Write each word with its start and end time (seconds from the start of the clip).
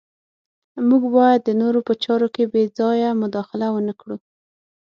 موږ 0.89 1.03
باید 1.17 1.41
د 1.43 1.49
نورو 1.61 1.79
په 1.87 1.93
چارو 2.03 2.27
کې 2.35 2.43
بې 2.51 2.63
ځایه 2.77 3.09
مداخله 3.21 3.67
ونه 3.71 3.93
کړو. 4.01 4.17